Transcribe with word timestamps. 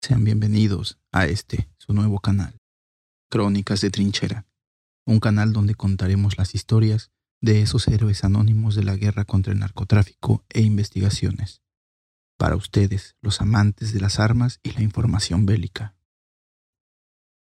Sean 0.00 0.22
bienvenidos 0.22 0.98
a 1.10 1.26
este, 1.26 1.68
su 1.76 1.92
nuevo 1.92 2.20
canal, 2.20 2.60
Crónicas 3.28 3.80
de 3.80 3.90
Trinchera, 3.90 4.46
un 5.04 5.18
canal 5.18 5.52
donde 5.52 5.74
contaremos 5.74 6.38
las 6.38 6.54
historias 6.54 7.10
de 7.40 7.62
esos 7.62 7.88
héroes 7.88 8.22
anónimos 8.22 8.76
de 8.76 8.84
la 8.84 8.96
guerra 8.96 9.24
contra 9.24 9.52
el 9.52 9.58
narcotráfico 9.58 10.44
e 10.50 10.60
investigaciones. 10.60 11.62
Para 12.38 12.54
ustedes, 12.54 13.16
los 13.20 13.40
amantes 13.40 13.92
de 13.92 14.00
las 14.00 14.20
armas 14.20 14.60
y 14.62 14.70
la 14.70 14.82
información 14.82 15.46
bélica. 15.46 15.96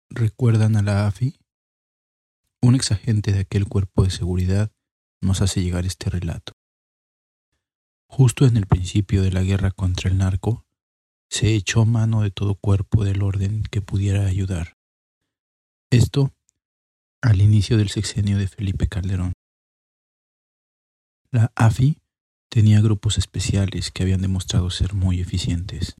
¿Recuerdan 0.09 0.75
a 0.75 0.83
la 0.83 1.07
AFI? 1.07 1.39
Un 2.61 2.75
exagente 2.75 3.31
de 3.31 3.39
aquel 3.39 3.65
cuerpo 3.67 4.03
de 4.03 4.11
seguridad 4.11 4.71
nos 5.19 5.41
hace 5.41 5.63
llegar 5.63 5.85
este 5.85 6.11
relato. 6.11 6.53
Justo 8.05 8.45
en 8.45 8.55
el 8.55 8.67
principio 8.67 9.23
de 9.23 9.31
la 9.31 9.41
guerra 9.41 9.71
contra 9.71 10.11
el 10.11 10.19
narco, 10.19 10.65
se 11.29 11.53
echó 11.55 11.85
mano 11.85 12.21
de 12.21 12.31
todo 12.31 12.55
cuerpo 12.55 13.03
del 13.03 13.21
orden 13.21 13.63
que 13.63 13.81
pudiera 13.81 14.25
ayudar. 14.25 14.77
Esto 15.89 16.33
al 17.21 17.41
inicio 17.41 17.77
del 17.77 17.89
sexenio 17.89 18.37
de 18.37 18.47
Felipe 18.47 18.87
Calderón. 18.87 19.33
La 21.31 21.51
AFI 21.55 21.97
tenía 22.49 22.81
grupos 22.81 23.17
especiales 23.17 23.91
que 23.91 24.03
habían 24.03 24.21
demostrado 24.21 24.69
ser 24.69 24.93
muy 24.93 25.19
eficientes. 25.19 25.95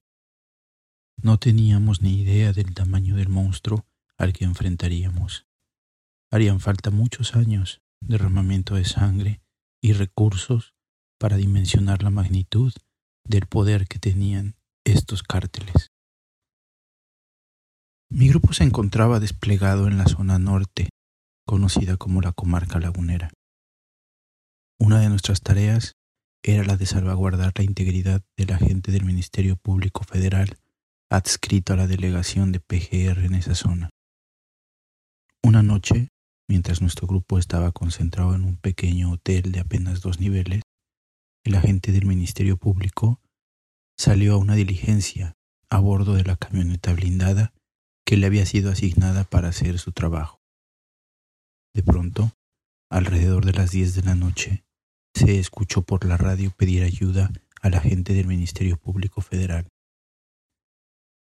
No 1.22 1.38
teníamos 1.38 2.02
ni 2.02 2.20
idea 2.20 2.52
del 2.52 2.74
tamaño 2.74 3.16
del 3.16 3.28
monstruo 3.28 3.86
al 4.16 4.32
que 4.32 4.44
enfrentaríamos. 4.44 5.46
Harían 6.30 6.60
falta 6.60 6.90
muchos 6.90 7.34
años, 7.36 7.80
derramamiento 8.00 8.74
de 8.74 8.84
sangre 8.84 9.40
y 9.80 9.92
recursos 9.92 10.74
para 11.18 11.36
dimensionar 11.36 12.02
la 12.02 12.10
magnitud 12.10 12.72
del 13.24 13.46
poder 13.46 13.86
que 13.86 13.98
tenían 13.98 14.55
estos 14.86 15.22
cárteles. 15.22 15.88
Mi 18.08 18.28
grupo 18.28 18.52
se 18.52 18.62
encontraba 18.62 19.18
desplegado 19.18 19.88
en 19.88 19.98
la 19.98 20.06
zona 20.06 20.38
norte, 20.38 20.90
conocida 21.44 21.96
como 21.96 22.20
la 22.20 22.32
comarca 22.32 22.78
lagunera. 22.78 23.30
Una 24.78 25.00
de 25.00 25.08
nuestras 25.08 25.40
tareas 25.40 25.92
era 26.44 26.62
la 26.64 26.76
de 26.76 26.86
salvaguardar 26.86 27.52
la 27.56 27.64
integridad 27.64 28.22
del 28.36 28.52
agente 28.52 28.92
del 28.92 29.04
Ministerio 29.04 29.56
Público 29.56 30.04
Federal 30.04 30.56
adscrito 31.10 31.72
a 31.72 31.76
la 31.76 31.88
delegación 31.88 32.52
de 32.52 32.60
PGR 32.60 33.24
en 33.24 33.34
esa 33.34 33.54
zona. 33.54 33.90
Una 35.42 35.62
noche, 35.62 36.08
mientras 36.48 36.80
nuestro 36.80 37.08
grupo 37.08 37.38
estaba 37.38 37.72
concentrado 37.72 38.34
en 38.34 38.44
un 38.44 38.56
pequeño 38.56 39.10
hotel 39.12 39.50
de 39.50 39.60
apenas 39.60 40.00
dos 40.00 40.20
niveles, 40.20 40.62
el 41.44 41.54
agente 41.56 41.90
del 41.90 42.06
Ministerio 42.06 42.56
Público 42.56 43.20
salió 43.96 44.34
a 44.34 44.38
una 44.38 44.54
diligencia 44.54 45.36
a 45.70 45.80
bordo 45.80 46.14
de 46.14 46.24
la 46.24 46.36
camioneta 46.36 46.92
blindada 46.92 47.52
que 48.04 48.16
le 48.16 48.26
había 48.26 48.46
sido 48.46 48.70
asignada 48.70 49.24
para 49.24 49.48
hacer 49.48 49.78
su 49.78 49.92
trabajo. 49.92 50.40
De 51.74 51.82
pronto, 51.82 52.32
alrededor 52.90 53.44
de 53.44 53.52
las 53.52 53.70
diez 53.70 53.94
de 53.94 54.02
la 54.02 54.14
noche, 54.14 54.64
se 55.14 55.38
escuchó 55.38 55.82
por 55.82 56.04
la 56.04 56.16
radio 56.16 56.52
pedir 56.56 56.84
ayuda 56.84 57.32
a 57.62 57.70
la 57.70 57.80
gente 57.80 58.14
del 58.14 58.26
Ministerio 58.26 58.76
Público 58.76 59.22
Federal. 59.22 59.66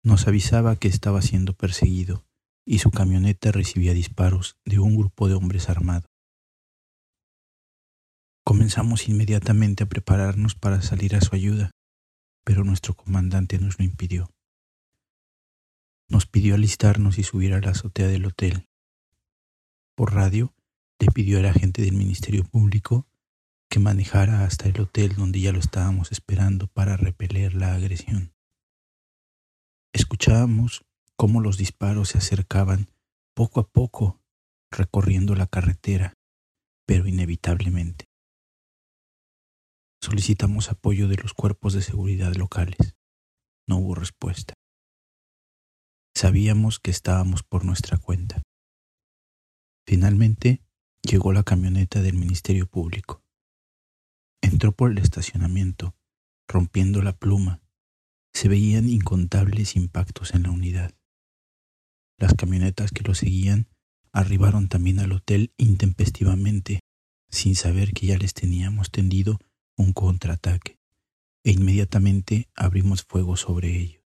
Nos 0.04 0.28
avisaba 0.28 0.78
que 0.78 0.88
estaba 0.88 1.22
siendo 1.22 1.54
perseguido 1.54 2.26
y 2.66 2.80
su 2.80 2.92
camioneta 2.92 3.52
recibía 3.52 3.94
disparos 3.94 4.58
de 4.66 4.80
un 4.80 4.96
grupo 4.96 5.28
de 5.28 5.34
hombres 5.34 5.70
armados. 5.70 6.10
Comenzamos 8.44 9.08
inmediatamente 9.10 9.84
a 9.84 9.90
prepararnos 9.90 10.56
para 10.56 10.82
salir 10.82 11.16
a 11.16 11.22
su 11.22 11.36
ayuda 11.36 11.72
pero 12.44 12.64
nuestro 12.64 12.96
comandante 12.96 13.60
nos 13.60 13.80
lo 13.80 13.86
impidió. 13.86 14.32
Nos 16.08 16.26
pidió 16.26 16.56
alistarnos 16.56 17.18
y 17.18 17.24
subir 17.24 17.54
a 17.54 17.62
la 17.62 17.72
azotea 17.72 18.08
del 18.08 18.26
hotel. 18.26 18.68
Por 19.96 20.14
radio 20.14 20.54
le 21.00 21.08
pidió 21.08 21.40
al 21.40 21.46
agente 21.46 21.82
del 21.82 21.94
Ministerio 21.94 22.44
Público 22.44 23.08
que 23.70 23.80
manejara 23.80 24.44
hasta 24.44 24.68
el 24.68 24.82
hotel 24.82 25.16
donde 25.16 25.40
ya 25.40 25.54
lo 25.54 25.60
estábamos 25.60 26.12
esperando 26.12 26.68
para 26.68 26.98
repeler 26.98 27.54
la 27.54 27.74
agresión. 27.74 28.34
Escuchábamos 29.94 30.84
cómo 31.16 31.40
los 31.40 31.58
disparos 31.58 32.10
se 32.10 32.18
acercaban 32.18 32.90
poco 33.34 33.62
a 33.62 33.68
poco 33.68 34.22
recorriendo 34.70 35.36
la 35.36 35.48
carretera, 35.48 36.14
pero 36.86 37.08
inevitablemente. 37.08 38.11
Solicitamos 40.04 40.72
apoyo 40.72 41.08
de 41.08 41.18
los 41.18 41.34
cuerpos 41.34 41.74
de 41.74 41.84
seguridad 41.84 42.34
locales. 42.34 42.96
No 43.68 43.78
hubo 43.78 43.94
respuesta. 43.94 44.56
Sabíamos 46.16 46.80
que 46.80 46.90
estábamos 46.90 47.44
por 47.44 47.66
nuestra 47.66 48.00
cuenta. 48.00 48.42
Finalmente 49.86 50.64
llegó 51.04 51.34
la 51.34 51.44
camioneta 51.44 52.02
del 52.02 52.16
Ministerio 52.16 52.66
Público. 52.66 53.22
Entró 54.42 54.72
por 54.72 54.92
el 54.92 54.98
estacionamiento, 54.98 55.96
rompiendo 56.48 57.04
la 57.04 57.16
pluma. 57.16 57.62
Se 58.34 58.50
veían 58.50 58.90
incontables 58.90 59.76
impactos 59.76 60.34
en 60.34 60.44
la 60.44 60.52
unidad. 60.52 60.96
Las 62.18 62.34
camionetas 62.34 62.92
que 62.92 63.04
lo 63.04 63.14
seguían 63.14 63.68
arribaron 64.12 64.68
también 64.68 65.00
al 65.00 65.12
hotel 65.12 65.54
intempestivamente, 65.58 66.80
sin 67.30 67.56
saber 67.56 67.94
que 67.94 68.08
ya 68.08 68.18
les 68.18 68.34
teníamos 68.34 68.90
tendido 68.90 69.40
un 69.82 69.94
contraataque 69.94 70.80
e 71.44 71.52
inmediatamente 71.52 72.50
abrimos 72.56 73.04
fuego 73.04 73.36
sobre 73.36 73.76
ellos. 73.76 74.04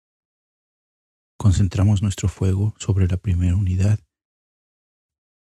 Concentramos 1.37 2.01
nuestro 2.01 2.29
fuego 2.29 2.75
sobre 2.77 3.07
la 3.07 3.17
primera 3.17 3.55
unidad, 3.55 3.99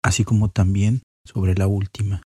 así 0.03 0.25
como 0.25 0.51
también 0.51 1.03
sobre 1.25 1.55
la 1.55 1.67
última, 1.67 2.23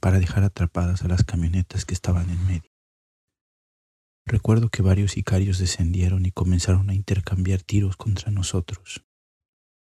para 0.00 0.18
dejar 0.18 0.42
atrapadas 0.44 1.02
a 1.02 1.08
las 1.08 1.24
camionetas 1.24 1.84
que 1.84 1.94
estaban 1.94 2.28
en 2.30 2.46
medio. 2.46 2.70
Recuerdo 4.24 4.70
que 4.70 4.82
varios 4.82 5.12
sicarios 5.12 5.58
descendieron 5.58 6.26
y 6.26 6.32
comenzaron 6.32 6.90
a 6.90 6.94
intercambiar 6.94 7.62
tiros 7.62 7.96
contra 7.96 8.32
nosotros. 8.32 9.04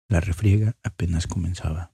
La 0.08 0.22
refriega 0.22 0.78
apenas 0.84 1.28
comenzaba. 1.28 1.94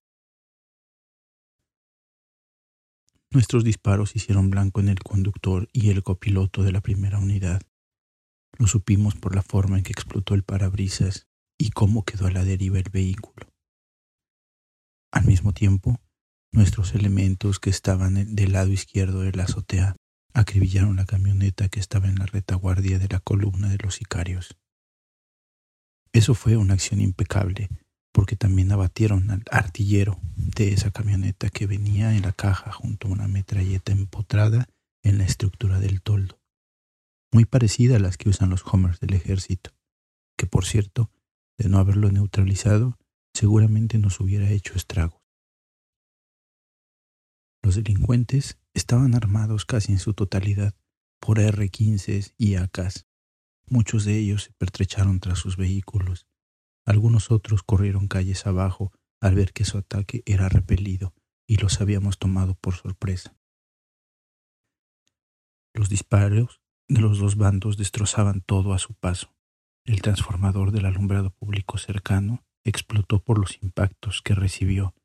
Nuestros 3.38 3.64
disparos 3.64 4.16
hicieron 4.16 4.50
blanco 4.50 4.80
en 4.80 4.90
el 4.90 4.98
conductor 4.98 5.70
y 5.72 5.92
el 5.92 6.02
copiloto 6.02 6.64
de 6.64 6.72
la 6.72 6.81
primera 6.81 7.20
unidad. 7.20 7.62
Lo 8.58 8.66
supimos 8.66 9.14
por 9.14 9.36
la 9.36 9.44
forma 9.44 9.78
en 9.78 9.84
que 9.84 9.92
explotó 9.92 10.34
el 10.34 10.42
parabrisas 10.42 11.28
y 11.56 11.70
cómo 11.70 12.03
quedó 12.03 12.25
a 12.25 12.31
la 12.31 12.44
deriva 12.44 12.80
el 12.80 12.90
vehículo. 12.92 13.48
Al 15.12 15.25
mismo 15.25 15.53
tiempo, 15.53 16.02
nuestros 16.52 16.96
elementos 16.96 17.59
que 17.59 17.70
estaban 17.70 18.34
del 18.34 18.53
lado 18.53 18.72
izquierdo 18.72 19.20
de 19.20 19.34
la 19.34 19.44
azotea 19.44 19.96
acribillaron 20.34 20.96
la 20.96 21.06
camioneta 21.06 21.69
que 21.69 21.80
estaba 21.80 22.08
en 22.08 22.16
la 22.16 22.25
retaguardia 22.25 22.98
de 22.98 23.08
la 23.08 23.19
columna 23.19 23.69
de 23.69 23.78
los 23.84 23.94
sicarios. 23.94 24.58
Eso 26.12 26.34
fue 26.34 26.58
una 26.58 26.74
acción 26.74 27.02
impecable 27.02 27.69
porque 28.18 28.36
también 28.36 28.72
abatieron 28.72 29.30
al 29.30 29.44
artillero 29.52 30.20
de 30.36 30.74
esa 30.74 30.90
camioneta 30.90 31.52
que 31.52 31.68
venía 31.68 32.16
en 32.16 32.24
la 32.24 32.32
caja 32.32 32.72
junto 32.72 33.08
a 33.08 33.12
una 33.12 33.28
metralleta 33.28 33.92
empotrada 33.92 34.68
en 35.04 35.20
la 35.20 35.24
estructura 35.24 35.80
del 35.80 36.02
toldo, 36.02 36.42
muy 37.32 37.46
parecida 37.46 37.98
a 37.98 38.00
las 38.00 38.18
que 38.18 38.30
usan 38.30 38.50
los 38.50 38.64
Homers 38.66 39.00
del 39.00 39.14
ejército, 39.14 39.70
que 40.36 40.48
por 40.48 40.66
cierto, 40.66 41.12
de 41.60 41.70
no 41.70 41.78
haberlo 41.78 42.12
neutralizado, 42.12 42.98
seguramente 43.36 44.00
nos 44.00 44.20
hubiera 44.20 44.50
hecho 44.50 44.74
estragos. 44.74 45.22
Los 47.62 47.76
delincuentes 47.76 48.58
estaban 48.74 49.14
armados 49.14 49.64
casi 49.66 49.92
en 49.92 50.00
su 50.00 50.16
totalidad 50.16 50.74
por 51.20 51.38
R-15 51.38 52.34
y 52.36 52.56
AKs. 52.56 53.06
Muchos 53.70 54.06
de 54.06 54.18
ellos 54.18 54.46
se 54.46 54.54
pertrecharon 54.54 55.20
tras 55.20 55.38
sus 55.38 55.56
vehículos 55.56 56.26
algunos 56.88 57.31
otros 57.31 57.63
corrieron 57.63 58.07
calles 58.07 58.48
abajo 58.48 58.94
al 59.19 59.36
ver 59.36 59.51
que 59.51 59.66
su 59.66 59.78
ataque 59.78 60.24
era 60.25 60.48
repelido 60.48 61.13
y 61.45 61.57
los 61.57 61.81
habíamos 61.81 62.18
tomado 62.18 62.56
por 62.56 62.75
sorpresa. 62.75 63.36
Los 65.74 65.89
disparos 65.89 66.62
de 66.88 67.01
los 67.01 67.19
dos 67.19 67.36
bandos 67.36 67.75
destrozaban 67.75 68.39
todo 68.39 68.74
a 68.74 68.80
su 68.80 68.94
paso. 68.94 69.36
El 69.84 70.01
transformador 70.01 70.72
del 70.72 70.86
alumbrado 70.86 71.31
público 71.31 71.78
cercano 71.78 72.45
explotó 72.63 73.22
por 73.22 73.38
los 73.38 73.62
impactos 73.62 74.22
que 74.22 74.34
recibió, 74.34 74.95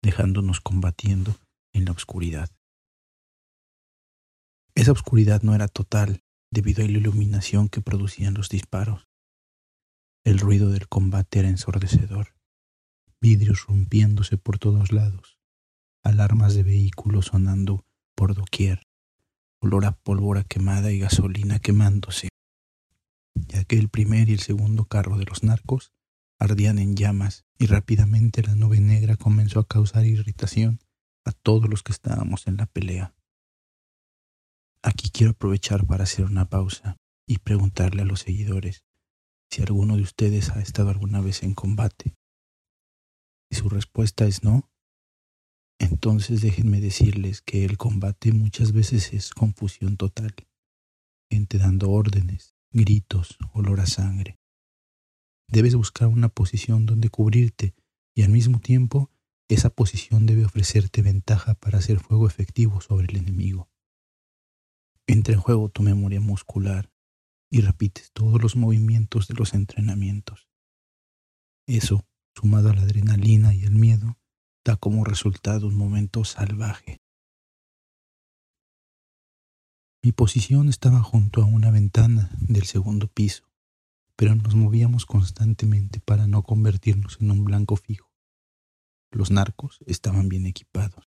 dejándonos 0.00 0.60
combatiendo 0.60 1.34
en 1.72 1.86
la 1.86 1.92
oscuridad. 1.92 2.50
Esa 4.76 4.92
oscuridad 4.92 5.42
no 5.42 5.56
era 5.56 5.66
total 5.66 6.22
debido 6.52 6.84
a 6.84 6.86
la 6.86 6.98
iluminación 6.98 7.68
que 7.68 7.80
producían 7.80 8.34
los 8.34 8.48
disparos. 8.48 9.08
El 10.24 10.38
ruido 10.38 10.70
del 10.70 10.86
combate 10.86 11.40
era 11.40 11.48
ensordecedor, 11.48 12.36
vidrios 13.20 13.66
rompiéndose 13.66 14.38
por 14.38 14.56
todos 14.60 14.92
lados, 14.92 15.36
alarmas 16.04 16.54
de 16.54 16.62
vehículos 16.62 17.26
sonando 17.26 17.84
por 18.14 18.36
doquier, 18.36 18.82
olor 19.60 19.84
a 19.84 19.92
pólvora 19.92 20.44
quemada 20.44 20.92
y 20.92 21.00
gasolina 21.00 21.58
quemándose. 21.58 22.28
ya 23.34 23.64
que 23.64 23.76
el 23.76 23.88
primer 23.88 24.28
y 24.28 24.34
el 24.34 24.38
segundo 24.38 24.84
carro 24.84 25.18
de 25.18 25.24
los 25.24 25.42
narcos 25.42 25.92
ardían 26.38 26.78
en 26.78 26.94
llamas 26.94 27.44
y 27.58 27.66
rápidamente 27.66 28.44
la 28.44 28.54
nube 28.54 28.80
negra 28.80 29.16
comenzó 29.16 29.58
a 29.58 29.66
causar 29.66 30.06
irritación 30.06 30.78
a 31.24 31.32
todos 31.32 31.68
los 31.68 31.82
que 31.82 31.90
estábamos 31.90 32.46
en 32.46 32.58
la 32.58 32.66
pelea. 32.66 33.12
Aquí 34.82 35.10
quiero 35.10 35.32
aprovechar 35.32 35.84
para 35.84 36.04
hacer 36.04 36.26
una 36.26 36.48
pausa 36.48 36.96
y 37.26 37.38
preguntarle 37.38 38.02
a 38.02 38.04
los 38.04 38.20
seguidores 38.20 38.84
si 39.52 39.60
alguno 39.60 39.96
de 39.96 40.02
ustedes 40.02 40.48
ha 40.48 40.60
estado 40.62 40.88
alguna 40.88 41.20
vez 41.20 41.42
en 41.42 41.52
combate. 41.52 42.14
Si 43.50 43.58
su 43.58 43.68
respuesta 43.68 44.24
es 44.24 44.42
no, 44.42 44.70
entonces 45.78 46.40
déjenme 46.40 46.80
decirles 46.80 47.42
que 47.42 47.66
el 47.66 47.76
combate 47.76 48.32
muchas 48.32 48.72
veces 48.72 49.12
es 49.12 49.34
confusión 49.34 49.98
total, 49.98 50.34
gente 51.30 51.58
dando 51.58 51.90
órdenes, 51.90 52.54
gritos, 52.70 53.36
olor 53.52 53.80
a 53.80 53.86
sangre. 53.86 54.38
Debes 55.48 55.74
buscar 55.74 56.08
una 56.08 56.30
posición 56.30 56.86
donde 56.86 57.10
cubrirte 57.10 57.74
y 58.16 58.22
al 58.22 58.30
mismo 58.30 58.58
tiempo 58.58 59.10
esa 59.50 59.68
posición 59.68 60.24
debe 60.24 60.46
ofrecerte 60.46 61.02
ventaja 61.02 61.56
para 61.56 61.76
hacer 61.76 62.00
fuego 62.00 62.26
efectivo 62.26 62.80
sobre 62.80 63.06
el 63.08 63.18
enemigo. 63.18 63.68
Entra 65.06 65.34
en 65.34 65.40
juego 65.40 65.68
tu 65.68 65.82
memoria 65.82 66.22
muscular 66.22 66.91
y 67.52 67.60
repites 67.60 68.12
todos 68.12 68.40
los 68.40 68.56
movimientos 68.56 69.28
de 69.28 69.34
los 69.34 69.52
entrenamientos. 69.52 70.48
Eso, 71.66 72.08
sumado 72.34 72.70
a 72.70 72.74
la 72.74 72.80
adrenalina 72.80 73.52
y 73.52 73.64
el 73.64 73.74
miedo, 73.74 74.18
da 74.64 74.76
como 74.76 75.04
resultado 75.04 75.66
un 75.66 75.76
momento 75.76 76.24
salvaje. 76.24 77.02
Mi 80.02 80.12
posición 80.12 80.70
estaba 80.70 81.02
junto 81.02 81.42
a 81.42 81.44
una 81.44 81.70
ventana 81.70 82.30
del 82.40 82.64
segundo 82.64 83.06
piso, 83.06 83.52
pero 84.16 84.34
nos 84.34 84.54
movíamos 84.54 85.04
constantemente 85.04 86.00
para 86.00 86.26
no 86.26 86.44
convertirnos 86.44 87.18
en 87.20 87.32
un 87.32 87.44
blanco 87.44 87.76
fijo. 87.76 88.10
Los 89.10 89.30
narcos 89.30 89.78
estaban 89.84 90.30
bien 90.30 90.46
equipados 90.46 91.04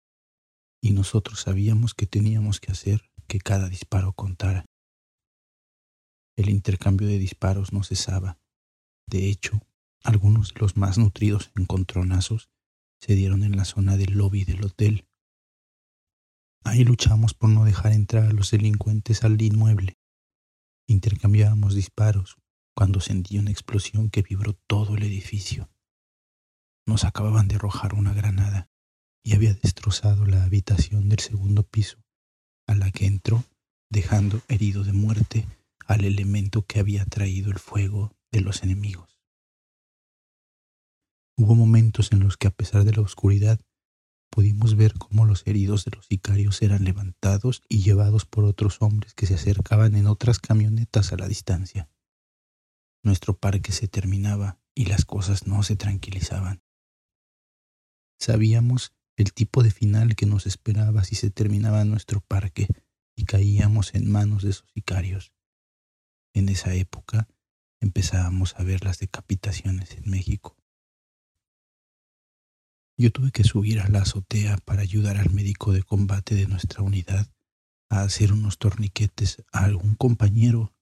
y 0.80 0.92
nosotros 0.92 1.42
sabíamos 1.42 1.96
que 1.96 2.06
teníamos 2.06 2.60
que 2.60 2.72
hacer 2.72 3.10
que 3.28 3.40
cada 3.40 3.68
disparo 3.68 4.14
contara. 4.14 4.68
El 6.38 6.50
intercambio 6.50 7.08
de 7.08 7.18
disparos 7.18 7.72
no 7.72 7.84
cesaba. 7.84 8.40
De 9.08 9.30
hecho, 9.30 9.62
algunos 10.04 10.54
de 10.54 10.60
los 10.60 10.76
más 10.76 10.98
nutridos 10.98 11.52
encontronazos 11.56 12.50
se 13.00 13.16
dieron 13.16 13.44
en 13.44 13.56
la 13.56 13.66
zona 13.66 13.96
del 13.96 14.14
lobby 14.14 14.44
del 14.44 14.64
hotel. 14.66 15.08
Ahí 16.64 16.84
luchamos 16.84 17.34
por 17.34 17.50
no 17.50 17.64
dejar 17.64 17.94
entrar 17.94 18.26
a 18.26 18.34
los 18.34 18.52
delincuentes 18.52 19.24
al 19.24 19.42
inmueble. 19.42 19.98
Intercambiábamos 20.88 21.74
disparos 21.74 22.38
cuando 22.76 23.00
sentí 23.00 23.38
una 23.38 23.52
explosión 23.52 24.10
que 24.10 24.22
vibró 24.22 24.54
todo 24.68 24.96
el 24.96 25.04
edificio. 25.04 25.70
Nos 26.86 27.06
acababan 27.06 27.48
de 27.48 27.56
arrojar 27.56 27.94
una 27.94 28.14
granada 28.14 28.70
y 29.24 29.36
había 29.36 29.54
destrozado 29.54 30.26
la 30.26 30.44
habitación 30.44 31.08
del 31.08 31.20
segundo 31.20 31.64
piso, 31.64 32.04
a 32.68 32.76
la 32.76 32.92
que 32.92 33.06
entró, 33.06 33.44
dejando 33.90 34.42
herido 34.50 34.84
de 34.84 34.94
muerte 34.94 35.48
al 35.86 36.04
elemento 36.04 36.66
que 36.66 36.80
había 36.80 37.06
traído 37.06 37.52
el 37.52 37.60
fuego 37.60 38.16
de 38.32 38.42
los 38.42 38.64
enemigos. 38.64 39.20
Hubo 41.38 41.56
momentos 41.56 42.12
en 42.12 42.20
los 42.20 42.38
que 42.38 42.48
a 42.48 42.52
pesar 42.52 42.86
de 42.86 42.94
la 42.94 43.02
oscuridad 43.02 43.60
pudimos 44.30 44.76
ver 44.76 44.94
cómo 44.94 45.26
los 45.26 45.46
heridos 45.46 45.86
de 45.86 45.92
los 45.96 46.08
sicarios 46.08 46.62
eran 46.62 46.84
levantados 46.84 47.62
y 47.70 47.84
llevados 47.84 48.26
por 48.26 48.46
otros 48.46 48.82
hombres 48.82 49.14
que 49.14 49.26
se 49.26 49.36
acercaban 49.36 49.96
en 49.96 50.08
otras 50.08 50.40
camionetas 50.40 51.14
a 51.14 51.18
la 51.18 51.28
distancia. 51.28 51.90
Nuestro 53.04 53.38
parque 53.38 53.72
se 53.72 53.88
terminaba 53.88 54.60
y 54.74 54.86
las 54.86 55.06
cosas 55.06 55.46
no 55.46 55.62
se 55.64 55.76
tranquilizaban. 55.76 56.64
Sabíamos 58.20 58.94
el 59.18 59.34
tipo 59.34 59.62
de 59.62 59.72
final 59.72 60.16
que 60.16 60.26
nos 60.26 60.48
esperaba 60.48 61.04
si 61.04 61.16
se 61.16 61.30
terminaba 61.30 61.86
nuestro 61.86 62.22
parque 62.22 62.68
y 63.16 63.26
caíamos 63.26 63.94
en 63.94 64.10
manos 64.10 64.44
de 64.44 64.50
esos 64.50 64.70
sicarios. 64.74 65.35
En 66.36 66.50
esa 66.50 66.74
época 66.74 67.30
empezábamos 67.80 68.56
a 68.58 68.64
ver 68.64 68.84
las 68.84 69.00
decapitaciones 69.00 69.92
en 69.92 70.12
México. 70.12 70.58
Yo 72.98 73.10
tuve 73.12 73.32
que 73.32 73.46
subir 73.46 73.80
a 73.80 73.88
la 73.88 74.02
azotea 74.02 74.58
para 74.58 74.82
ayudar 74.82 75.18
al 75.18 75.30
médico 75.30 75.72
de 75.72 75.82
combate 75.82 76.36
de 76.36 76.48
nuestra 76.48 76.82
unidad 76.84 77.32
a 77.90 78.02
hacer 78.02 78.34
unos 78.34 78.58
torniquetes 78.58 79.44
a 79.54 79.64
algún 79.64 79.96
compañero 79.96 80.74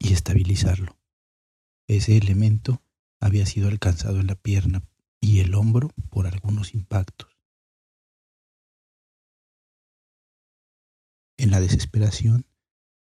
y 0.00 0.12
estabilizarlo. 0.12 0.98
Ese 1.86 2.16
elemento 2.16 2.82
había 3.20 3.46
sido 3.46 3.68
alcanzado 3.68 4.18
en 4.18 4.26
la 4.26 4.34
pierna 4.34 4.82
y 5.20 5.40
el 5.40 5.54
hombro 5.54 5.90
por 6.10 6.26
algunos 6.26 6.74
impactos. 6.74 7.38
En 11.36 11.52
la 11.52 11.60
desesperación, 11.60 12.46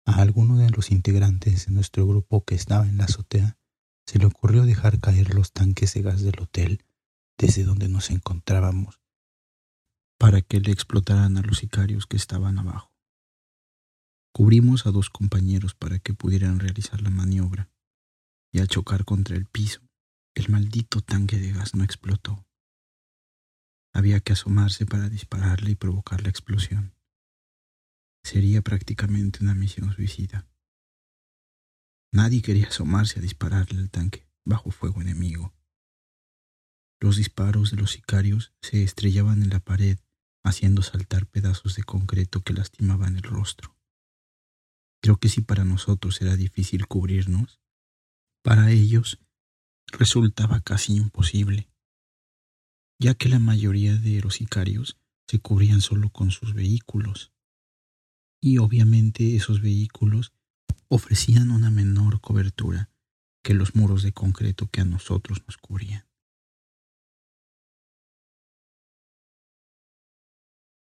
a 0.06 0.23
alguno 0.23 0.56
de 0.56 0.70
los 0.70 0.91
integrantes 0.91 1.67
de 1.67 1.73
nuestro 1.73 2.06
grupo 2.06 2.44
que 2.44 2.55
estaba 2.55 2.87
en 2.87 2.97
la 2.97 3.05
azotea 3.05 3.58
se 4.06 4.19
le 4.19 4.26
ocurrió 4.26 4.64
dejar 4.64 5.00
caer 5.00 5.35
los 5.35 5.53
tanques 5.53 5.94
de 5.94 6.03
gas 6.03 6.23
del 6.23 6.41
hotel 6.41 6.85
desde 7.37 7.64
donde 7.64 7.88
nos 7.88 8.11
encontrábamos 8.11 9.00
para 10.19 10.41
que 10.41 10.61
le 10.61 10.73
explotaran 10.73 11.37
a 11.37 11.43
los 11.43 11.58
sicarios 11.58 12.06
que 12.06 12.17
estaban 12.17 12.58
abajo. 12.58 12.93
Cubrimos 14.32 14.87
a 14.87 14.91
dos 14.91 15.11
compañeros 15.11 15.75
para 15.75 15.99
que 15.99 16.14
pudieran 16.14 16.61
realizar 16.61 17.02
la 17.02 17.11
maniobra 17.11 17.69
y 18.52 18.61
al 18.61 18.69
chocar 18.69 19.05
contra 19.05 19.37
el 19.37 19.47
piso 19.47 19.81
el 20.35 20.50
maldito 20.50 21.00
tanque 21.00 21.38
de 21.38 21.52
gas 21.52 21.75
no 21.75 21.82
explotó. 21.82 22.47
Había 23.93 24.20
que 24.20 24.35
asomarse 24.35 24.85
para 24.85 25.09
dispararle 25.09 25.70
y 25.70 25.75
provocar 25.75 26.23
la 26.23 26.29
explosión. 26.29 26.95
Sería 28.26 28.61
prácticamente 28.61 29.44
una 29.44 29.55
misión 29.55 29.93
suicida. 29.93 30.49
Nadie 32.12 32.43
quería 32.43 32.67
asomarse 32.67 33.20
a 33.20 33.23
dispararle 33.23 33.78
al 33.78 33.88
tanque 33.88 34.26
bajo 34.44 34.73
fuego 34.73 35.00
enemigo. 35.00 35.55
Los 37.00 37.19
disparos 37.19 37.70
de 37.70 37.76
los 37.76 37.93
sicarios 37.93 38.52
se 38.61 38.82
estrellaban 38.82 39.44
en 39.44 39.50
la 39.50 39.61
pared, 39.61 40.00
haciendo 40.44 40.82
saltar 40.82 41.26
pedazos 41.26 41.76
de 41.76 41.84
concreto 41.84 42.43
que 42.43 42.52
lastimaban 42.52 43.14
el 43.14 43.23
rostro. 43.23 43.76
Creo 45.00 45.19
que 45.19 45.28
si 45.28 45.40
para 45.40 45.64
nosotros 45.64 46.21
era 46.21 46.35
difícil 46.35 46.88
cubrirnos, 46.88 47.61
para 48.42 48.73
ellos 48.73 49.21
resultaba 49.87 50.62
casi 50.62 50.97
imposible, 50.97 51.71
ya 52.99 53.14
que 53.14 53.28
la 53.28 53.38
mayoría 53.38 53.95
de 53.95 54.21
los 54.21 54.35
sicarios 54.35 54.99
se 55.28 55.38
cubrían 55.38 55.80
solo 55.80 56.11
con 56.11 56.33
sus 56.33 56.54
vehículos, 56.54 57.30
y 58.47 58.59
obviamente 58.59 59.35
esos 59.35 59.61
vehículos 59.61 60.33
ofrecían 60.87 61.50
una 61.50 61.69
menor 61.69 62.21
cobertura 62.21 62.93
que 63.43 63.55
los 63.55 63.75
muros 63.75 64.05
de 64.05 64.12
concreto 64.12 64.69
que 64.71 64.83
a 64.83 64.85
nosotros 64.85 65.43
nos 65.49 65.57
cubrían. 65.57 66.07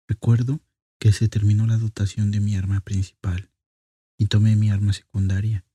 Recuerdo 0.08 0.62
que 1.02 1.12
se 1.12 1.28
terminó 1.28 1.68
la 1.68 1.76
dotación 1.76 2.32
de 2.32 2.40
mi 2.40 2.56
arma 2.56 2.80
principal 2.80 3.52
y 4.18 4.28
tomé 4.28 4.56
mi 4.56 4.70
arma 4.70 4.94
secundaria, 4.94 5.66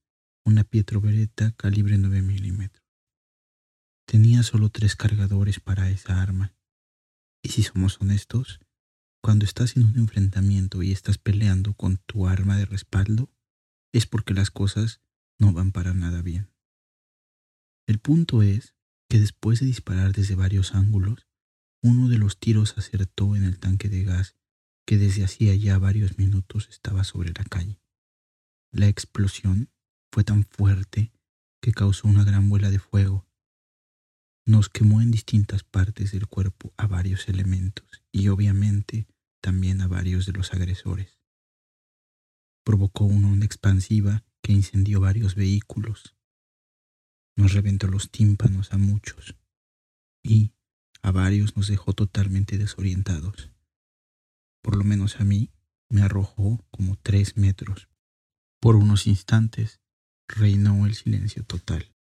una 0.43 0.63
Pietro 0.63 1.01
Beretta 1.01 1.51
calibre 1.51 1.99
9 1.99 2.23
milímetros. 2.23 2.83
Tenía 4.07 4.41
solo 4.41 4.69
tres 4.69 4.95
cargadores 4.95 5.59
para 5.59 5.91
esa 5.91 6.19
arma. 6.19 6.55
Y 7.43 7.49
si 7.49 7.61
somos 7.61 8.01
honestos, 8.01 8.59
cuando 9.25 9.43
estás 9.43 9.75
en 9.75 9.85
un 9.85 9.97
enfrentamiento 9.97 10.83
y 10.83 10.91
estás 10.91 11.17
peleando 11.17 11.73
con 11.73 11.97
tu 11.97 12.27
arma 12.27 12.57
de 12.57 12.65
respaldo, 12.65 13.31
es 13.91 14.05
porque 14.05 14.35
las 14.35 14.51
cosas 14.51 15.01
no 15.39 15.51
van 15.51 15.71
para 15.71 15.95
nada 15.95 16.21
bien. 16.21 16.51
El 17.87 17.97
punto 17.97 18.43
es 18.43 18.75
que 19.09 19.17
después 19.17 19.59
de 19.59 19.65
disparar 19.65 20.13
desde 20.13 20.35
varios 20.35 20.75
ángulos, 20.75 21.25
uno 21.81 22.07
de 22.07 22.19
los 22.19 22.37
tiros 22.37 22.77
acertó 22.77 23.35
en 23.35 23.45
el 23.45 23.57
tanque 23.57 23.89
de 23.89 24.03
gas 24.03 24.35
que 24.85 24.99
desde 24.99 25.23
hacía 25.23 25.55
ya 25.55 25.79
varios 25.79 26.19
minutos 26.19 26.67
estaba 26.69 27.03
sobre 27.03 27.29
la 27.29 27.45
calle. 27.45 27.81
La 28.69 28.89
explosión 28.89 29.71
fue 30.11 30.23
tan 30.23 30.43
fuerte 30.43 31.11
que 31.63 31.71
causó 31.71 32.07
una 32.07 32.25
gran 32.25 32.47
bola 32.47 32.69
de 32.69 32.77
fuego 32.77 33.25
nos 34.47 34.69
quemó 34.69 35.01
en 35.01 35.09
distintas 35.09 35.63
partes 35.63 36.11
del 36.11 36.27
cuerpo 36.27 36.71
a 36.77 36.85
varios 36.85 37.27
elementos 37.27 38.03
y 38.11 38.27
obviamente 38.27 39.07
también 39.45 39.79
a 39.81 39.87
varios 39.87 40.25
de 40.25 40.33
los 40.33 40.53
agresores. 40.53 41.19
Provocó 42.63 43.05
una 43.05 43.27
onda 43.27 43.45
expansiva 43.45 44.25
que 44.41 44.53
incendió 44.53 44.99
varios 44.99 45.35
vehículos. 45.35 46.15
Nos 47.37 47.53
reventó 47.53 47.85
los 47.85 48.09
tímpanos 48.09 48.73
a 48.73 48.79
muchos 48.79 49.35
y 50.23 50.51
a 51.03 51.11
varios 51.11 51.55
nos 51.55 51.67
dejó 51.67 51.93
totalmente 51.93 52.57
desorientados. 52.57 53.51
Por 54.63 54.77
lo 54.77 54.83
menos 54.83 55.19
a 55.19 55.23
mí 55.25 55.51
me 55.89 56.01
arrojó 56.01 56.65
como 56.71 56.95
tres 56.95 57.37
metros. 57.37 57.87
Por 58.59 58.75
unos 58.75 59.05
instantes 59.05 59.79
reinó 60.27 60.87
el 60.87 60.95
silencio 60.95 61.43
total. 61.43 61.93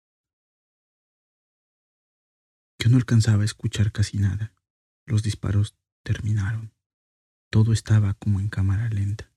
Yo 2.78 2.88
no 2.88 2.98
alcanzaba 2.98 3.42
a 3.42 3.46
escuchar 3.46 3.90
casi 3.90 4.18
nada. 4.18 4.54
Los 5.06 5.24
disparos 5.24 5.74
terminaron. 6.04 6.72
Todo 7.52 7.74
estaba 7.74 8.14
como 8.14 8.40
en 8.40 8.48
cámara 8.48 8.88
lenta. 8.88 9.30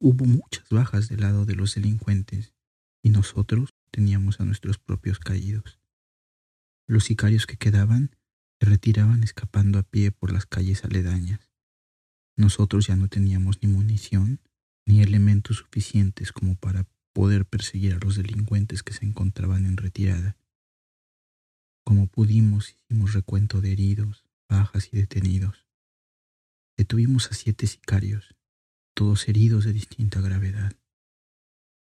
Hubo 0.00 0.24
muchas 0.24 0.68
bajas 0.68 1.08
del 1.08 1.20
lado 1.20 1.46
de 1.46 1.54
los 1.54 1.76
delincuentes 1.76 2.54
y 3.04 3.10
nosotros 3.10 3.72
teníamos 3.92 4.40
a 4.40 4.44
nuestros 4.44 4.78
propios 4.78 5.20
caídos. 5.20 5.78
Los 6.88 7.04
sicarios 7.04 7.46
que 7.46 7.56
quedaban 7.56 8.16
se 8.58 8.66
retiraban 8.68 9.22
escapando 9.22 9.78
a 9.78 9.84
pie 9.84 10.10
por 10.10 10.32
las 10.32 10.44
calles 10.44 10.84
aledañas. 10.84 11.52
Nosotros 12.36 12.88
ya 12.88 12.96
no 12.96 13.06
teníamos 13.06 13.62
ni 13.62 13.68
munición 13.68 14.40
ni 14.84 15.02
elementos 15.02 15.58
suficientes 15.58 16.32
como 16.32 16.56
para 16.56 16.88
poder 17.12 17.46
perseguir 17.46 17.94
a 17.94 18.04
los 18.04 18.16
delincuentes 18.16 18.82
que 18.82 18.92
se 18.92 19.06
encontraban 19.06 19.66
en 19.66 19.76
retirada. 19.76 20.36
Como 21.84 22.08
pudimos, 22.08 22.70
hicimos 22.70 23.12
recuento 23.12 23.60
de 23.60 23.70
heridos, 23.70 24.24
bajas 24.48 24.88
y 24.90 24.96
detenidos. 24.96 25.64
Detuvimos 26.82 27.30
a 27.30 27.34
siete 27.34 27.68
sicarios, 27.68 28.34
todos 28.92 29.28
heridos 29.28 29.64
de 29.64 29.72
distinta 29.72 30.20
gravedad. 30.20 30.72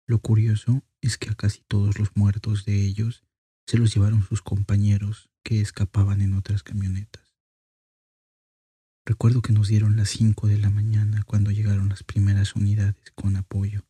Lo 0.06 0.18
curioso 0.18 0.84
es 1.00 1.16
que 1.16 1.30
a 1.30 1.34
casi 1.34 1.62
todos 1.62 1.98
los 1.98 2.14
muertos 2.16 2.66
de 2.66 2.84
ellos 2.84 3.24
se 3.66 3.78
los 3.78 3.94
llevaron 3.94 4.22
sus 4.22 4.42
compañeros 4.42 5.30
que 5.42 5.62
escapaban 5.62 6.20
en 6.20 6.34
otras 6.34 6.62
camionetas. 6.62 7.34
Recuerdo 9.06 9.40
que 9.40 9.54
nos 9.54 9.68
dieron 9.68 9.96
las 9.96 10.10
cinco 10.10 10.48
de 10.48 10.58
la 10.58 10.68
mañana 10.68 11.22
cuando 11.24 11.50
llegaron 11.50 11.88
las 11.88 12.02
primeras 12.02 12.54
unidades 12.54 13.10
con 13.14 13.36
apoyo, 13.36 13.86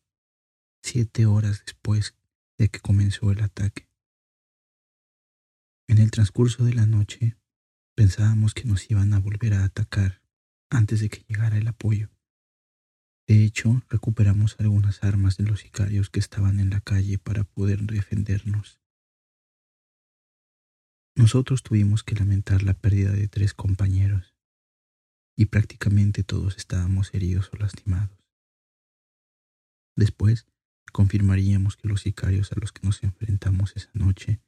siete 0.81 1.25
horas 1.25 1.61
después 1.65 2.15
de 2.57 2.69
que 2.69 2.79
comenzó 2.79 3.31
el 3.31 3.41
ataque. 3.41 3.89
En 5.89 5.97
el 5.97 6.09
transcurso 6.09 6.63
de 6.63 6.73
la 6.73 6.85
noche 6.85 7.35
pensábamos 7.95 8.53
que 8.53 8.63
nos 8.63 8.89
iban 8.89 9.13
a 9.13 9.19
volver 9.19 9.55
a 9.55 9.65
atacar 9.65 10.20
antes 10.71 11.01
de 11.01 11.09
que 11.09 11.23
llegara 11.27 11.57
el 11.57 11.67
apoyo. 11.67 12.09
De 13.27 13.43
hecho, 13.43 13.83
recuperamos 13.89 14.55
algunas 14.59 15.03
armas 15.03 15.37
de 15.37 15.43
los 15.43 15.59
sicarios 15.59 16.09
que 16.09 16.19
estaban 16.19 16.59
en 16.59 16.69
la 16.69 16.81
calle 16.81 17.19
para 17.19 17.43
poder 17.43 17.81
defendernos. 17.81 18.79
Nosotros 21.15 21.61
tuvimos 21.61 22.03
que 22.03 22.15
lamentar 22.15 22.63
la 22.63 22.73
pérdida 22.73 23.11
de 23.11 23.27
tres 23.27 23.53
compañeros 23.53 24.33
y 25.37 25.45
prácticamente 25.45 26.23
todos 26.23 26.57
estábamos 26.57 27.13
heridos 27.13 27.51
o 27.53 27.57
lastimados. 27.57 28.17
Después, 29.95 30.47
confirmaríamos 30.93 31.75
que 31.75 31.89
los 31.89 32.01
sicarios 32.01 32.51
a 32.53 32.59
los 32.59 32.71
que 32.71 32.85
nos 32.85 33.03
enfrentamos 33.03 33.75
esa 33.75 33.91
noche 33.93 34.41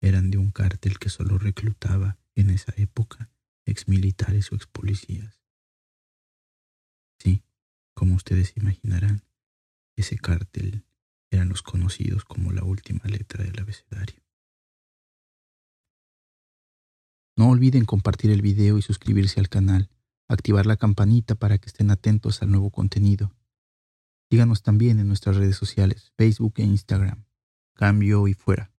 eran 0.00 0.30
de 0.30 0.38
un 0.38 0.50
cártel 0.50 0.98
que 0.98 1.08
solo 1.08 1.38
reclutaba 1.38 2.18
en 2.34 2.50
esa 2.50 2.72
época 2.76 3.30
exmilitares 3.64 4.50
o 4.52 4.56
expolicías. 4.56 5.37
Sí, 7.18 7.42
como 7.94 8.14
ustedes 8.14 8.56
imaginarán, 8.56 9.22
ese 9.96 10.16
cártel 10.16 10.84
eran 11.30 11.48
los 11.48 11.62
conocidos 11.62 12.24
como 12.24 12.52
la 12.52 12.64
última 12.64 13.04
letra 13.04 13.44
del 13.44 13.60
abecedario. 13.60 14.22
No 17.36 17.50
olviden 17.50 17.84
compartir 17.84 18.30
el 18.30 18.42
video 18.42 18.78
y 18.78 18.82
suscribirse 18.82 19.38
al 19.40 19.48
canal, 19.48 19.90
activar 20.28 20.66
la 20.66 20.76
campanita 20.76 21.34
para 21.34 21.58
que 21.58 21.66
estén 21.66 21.90
atentos 21.90 22.42
al 22.42 22.50
nuevo 22.50 22.70
contenido. 22.70 23.32
Síganos 24.30 24.62
también 24.62 24.98
en 24.98 25.08
nuestras 25.08 25.36
redes 25.36 25.56
sociales, 25.56 26.12
Facebook 26.16 26.54
e 26.56 26.62
Instagram. 26.62 27.24
Cambio 27.74 28.26
y 28.28 28.34
fuera. 28.34 28.72